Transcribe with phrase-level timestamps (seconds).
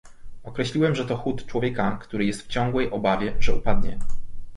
[0.43, 3.99] "Określiłem, że to chód człowieka, który jest w ciągłej obawie, że upadnie."